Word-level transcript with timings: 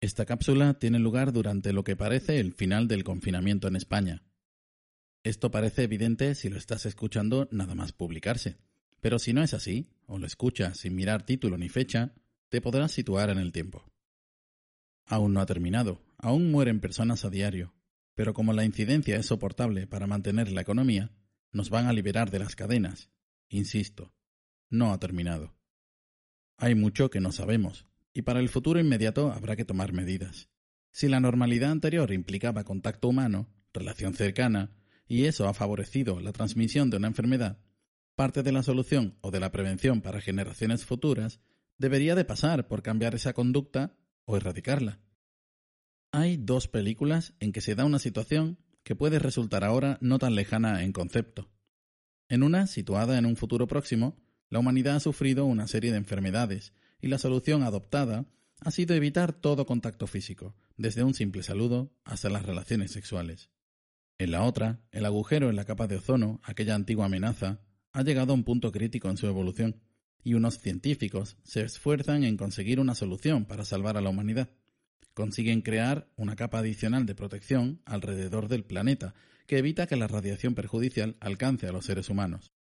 Esta 0.00 0.24
cápsula 0.24 0.74
tiene 0.74 0.98
lugar 0.98 1.30
durante 1.30 1.74
lo 1.74 1.84
que 1.84 1.94
parece 1.94 2.40
el 2.40 2.54
final 2.54 2.88
del 2.88 3.04
confinamiento 3.04 3.68
en 3.68 3.76
España. 3.76 4.22
Esto 5.22 5.50
parece 5.50 5.82
evidente 5.82 6.34
si 6.34 6.48
lo 6.48 6.56
estás 6.56 6.86
escuchando 6.86 7.48
nada 7.50 7.74
más 7.74 7.92
publicarse. 7.92 8.56
Pero 9.02 9.18
si 9.18 9.34
no 9.34 9.42
es 9.42 9.52
así, 9.52 9.90
o 10.06 10.18
lo 10.18 10.26
escuchas 10.26 10.78
sin 10.78 10.94
mirar 10.94 11.26
título 11.26 11.58
ni 11.58 11.68
fecha, 11.68 12.14
te 12.48 12.62
podrás 12.62 12.92
situar 12.92 13.28
en 13.28 13.38
el 13.38 13.52
tiempo. 13.52 13.84
Aún 15.04 15.34
no 15.34 15.40
ha 15.40 15.46
terminado, 15.46 16.00
aún 16.16 16.50
mueren 16.50 16.80
personas 16.80 17.26
a 17.26 17.30
diario, 17.30 17.74
pero 18.14 18.32
como 18.32 18.54
la 18.54 18.64
incidencia 18.64 19.16
es 19.16 19.26
soportable 19.26 19.86
para 19.86 20.06
mantener 20.06 20.50
la 20.50 20.62
economía, 20.62 21.10
nos 21.52 21.68
van 21.68 21.86
a 21.86 21.92
liberar 21.92 22.30
de 22.30 22.38
las 22.38 22.56
cadenas. 22.56 23.10
Insisto, 23.48 24.14
no 24.70 24.92
ha 24.92 24.98
terminado. 24.98 25.54
Hay 26.56 26.74
mucho 26.74 27.10
que 27.10 27.20
no 27.20 27.32
sabemos, 27.32 27.86
y 28.12 28.22
para 28.22 28.40
el 28.40 28.48
futuro 28.48 28.80
inmediato 28.80 29.32
habrá 29.32 29.56
que 29.56 29.64
tomar 29.64 29.92
medidas. 29.92 30.48
Si 30.92 31.08
la 31.08 31.20
normalidad 31.20 31.70
anterior 31.70 32.12
implicaba 32.12 32.64
contacto 32.64 33.08
humano, 33.08 33.48
relación 33.72 34.14
cercana, 34.14 34.72
y 35.06 35.24
eso 35.24 35.48
ha 35.48 35.54
favorecido 35.54 36.20
la 36.20 36.32
transmisión 36.32 36.90
de 36.90 36.96
una 36.96 37.08
enfermedad, 37.08 37.58
parte 38.14 38.42
de 38.42 38.52
la 38.52 38.62
solución 38.62 39.16
o 39.20 39.30
de 39.30 39.40
la 39.40 39.52
prevención 39.52 40.02
para 40.02 40.20
generaciones 40.20 40.84
futuras 40.84 41.40
debería 41.78 42.14
de 42.14 42.24
pasar 42.24 42.68
por 42.68 42.82
cambiar 42.82 43.14
esa 43.14 43.32
conducta 43.32 43.96
o 44.24 44.36
erradicarla. 44.36 45.00
Hay 46.12 46.36
dos 46.36 46.68
películas 46.68 47.34
en 47.40 47.52
que 47.52 47.60
se 47.60 47.74
da 47.74 47.84
una 47.84 47.98
situación 47.98 48.58
que 48.82 48.96
puede 48.96 49.18
resultar 49.18 49.64
ahora 49.64 49.98
no 50.00 50.18
tan 50.18 50.34
lejana 50.34 50.82
en 50.82 50.92
concepto. 50.92 51.50
En 52.28 52.42
una, 52.42 52.66
situada 52.66 53.18
en 53.18 53.26
un 53.26 53.36
futuro 53.36 53.66
próximo, 53.66 54.16
la 54.48 54.58
humanidad 54.58 54.96
ha 54.96 55.00
sufrido 55.00 55.46
una 55.46 55.68
serie 55.68 55.92
de 55.92 55.98
enfermedades 55.98 56.72
y 57.00 57.08
la 57.08 57.18
solución 57.18 57.62
adoptada 57.62 58.26
ha 58.60 58.70
sido 58.70 58.94
evitar 58.94 59.32
todo 59.32 59.66
contacto 59.66 60.06
físico, 60.06 60.54
desde 60.76 61.02
un 61.02 61.14
simple 61.14 61.42
saludo 61.42 61.92
hasta 62.04 62.28
las 62.28 62.44
relaciones 62.44 62.92
sexuales. 62.92 63.50
En 64.18 64.32
la 64.32 64.42
otra, 64.42 64.80
el 64.92 65.06
agujero 65.06 65.48
en 65.48 65.56
la 65.56 65.64
capa 65.64 65.86
de 65.86 65.96
ozono, 65.96 66.40
aquella 66.44 66.74
antigua 66.74 67.06
amenaza, 67.06 67.60
ha 67.92 68.02
llegado 68.02 68.32
a 68.32 68.34
un 68.34 68.44
punto 68.44 68.70
crítico 68.70 69.08
en 69.08 69.16
su 69.16 69.26
evolución, 69.26 69.80
y 70.22 70.34
unos 70.34 70.58
científicos 70.58 71.38
se 71.42 71.62
esfuerzan 71.62 72.24
en 72.24 72.36
conseguir 72.36 72.80
una 72.80 72.94
solución 72.94 73.46
para 73.46 73.64
salvar 73.64 73.96
a 73.96 74.02
la 74.02 74.10
humanidad. 74.10 74.50
Consiguen 75.14 75.62
crear 75.62 76.08
una 76.16 76.36
capa 76.36 76.58
adicional 76.58 77.06
de 77.06 77.14
protección 77.14 77.80
alrededor 77.86 78.48
del 78.48 78.64
planeta 78.64 79.14
que 79.46 79.58
evita 79.58 79.86
que 79.86 79.96
la 79.96 80.06
radiación 80.06 80.54
perjudicial 80.54 81.16
alcance 81.20 81.66
a 81.66 81.72
los 81.72 81.86
seres 81.86 82.10
humanos. 82.10 82.52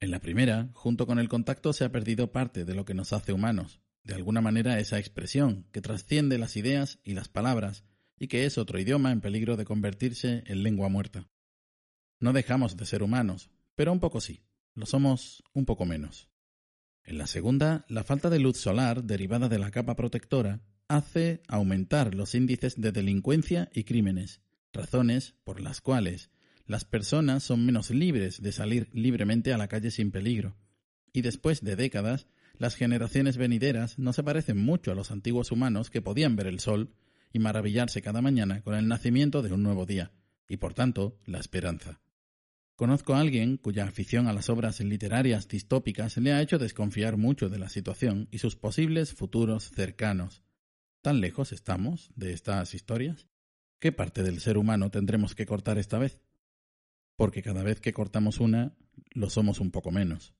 En 0.00 0.10
la 0.10 0.20
primera, 0.20 0.70
junto 0.72 1.06
con 1.06 1.18
el 1.18 1.28
contacto 1.28 1.74
se 1.74 1.84
ha 1.84 1.92
perdido 1.92 2.32
parte 2.32 2.64
de 2.64 2.74
lo 2.74 2.86
que 2.86 2.94
nos 2.94 3.12
hace 3.12 3.34
humanos, 3.34 3.82
de 4.02 4.14
alguna 4.14 4.40
manera 4.40 4.78
esa 4.78 4.98
expresión 4.98 5.66
que 5.72 5.82
trasciende 5.82 6.38
las 6.38 6.56
ideas 6.56 6.98
y 7.04 7.12
las 7.12 7.28
palabras 7.28 7.84
y 8.18 8.28
que 8.28 8.46
es 8.46 8.56
otro 8.56 8.80
idioma 8.80 9.12
en 9.12 9.20
peligro 9.20 9.58
de 9.58 9.66
convertirse 9.66 10.42
en 10.46 10.62
lengua 10.62 10.88
muerta. 10.88 11.28
No 12.18 12.32
dejamos 12.32 12.78
de 12.78 12.86
ser 12.86 13.02
humanos, 13.02 13.50
pero 13.74 13.92
un 13.92 14.00
poco 14.00 14.22
sí, 14.22 14.40
lo 14.74 14.86
somos 14.86 15.42
un 15.52 15.66
poco 15.66 15.84
menos. 15.84 16.30
En 17.04 17.18
la 17.18 17.26
segunda, 17.26 17.84
la 17.88 18.02
falta 18.02 18.30
de 18.30 18.38
luz 18.38 18.56
solar 18.56 19.04
derivada 19.04 19.50
de 19.50 19.58
la 19.58 19.70
capa 19.70 19.96
protectora 19.96 20.62
hace 20.88 21.42
aumentar 21.46 22.14
los 22.14 22.34
índices 22.34 22.80
de 22.80 22.92
delincuencia 22.92 23.68
y 23.74 23.84
crímenes, 23.84 24.40
razones 24.72 25.34
por 25.44 25.60
las 25.60 25.82
cuales 25.82 26.30
las 26.70 26.84
personas 26.84 27.42
son 27.42 27.66
menos 27.66 27.90
libres 27.90 28.40
de 28.40 28.52
salir 28.52 28.88
libremente 28.92 29.52
a 29.52 29.58
la 29.58 29.66
calle 29.66 29.90
sin 29.90 30.12
peligro. 30.12 30.54
Y 31.12 31.22
después 31.22 31.64
de 31.64 31.74
décadas, 31.74 32.28
las 32.58 32.76
generaciones 32.76 33.38
venideras 33.38 33.98
no 33.98 34.12
se 34.12 34.22
parecen 34.22 34.56
mucho 34.56 34.92
a 34.92 34.94
los 34.94 35.10
antiguos 35.10 35.50
humanos 35.50 35.90
que 35.90 36.00
podían 36.00 36.36
ver 36.36 36.46
el 36.46 36.60
sol 36.60 36.94
y 37.32 37.40
maravillarse 37.40 38.02
cada 38.02 38.22
mañana 38.22 38.62
con 38.62 38.76
el 38.76 38.86
nacimiento 38.86 39.42
de 39.42 39.52
un 39.52 39.64
nuevo 39.64 39.84
día, 39.84 40.12
y 40.48 40.58
por 40.58 40.72
tanto 40.72 41.18
la 41.26 41.40
esperanza. 41.40 42.00
Conozco 42.76 43.14
a 43.14 43.20
alguien 43.20 43.56
cuya 43.56 43.86
afición 43.86 44.28
a 44.28 44.32
las 44.32 44.48
obras 44.48 44.78
literarias 44.78 45.48
distópicas 45.48 46.18
le 46.18 46.32
ha 46.32 46.40
hecho 46.40 46.60
desconfiar 46.60 47.16
mucho 47.16 47.48
de 47.48 47.58
la 47.58 47.68
situación 47.68 48.28
y 48.30 48.38
sus 48.38 48.54
posibles 48.54 49.12
futuros 49.12 49.72
cercanos. 49.72 50.44
¿Tan 51.02 51.20
lejos 51.20 51.50
estamos 51.50 52.12
de 52.14 52.32
estas 52.32 52.74
historias? 52.74 53.26
¿Qué 53.80 53.90
parte 53.90 54.22
del 54.22 54.38
ser 54.38 54.56
humano 54.56 54.92
tendremos 54.92 55.34
que 55.34 55.46
cortar 55.46 55.76
esta 55.76 55.98
vez? 55.98 56.20
Porque 57.20 57.42
cada 57.42 57.62
vez 57.62 57.82
que 57.82 57.92
cortamos 57.92 58.40
una, 58.40 58.72
lo 59.10 59.28
somos 59.28 59.60
un 59.60 59.70
poco 59.70 59.90
menos. 59.90 60.32